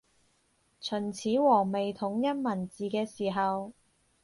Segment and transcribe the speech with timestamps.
[0.79, 3.71] 秦始皇未統一文字嘅時候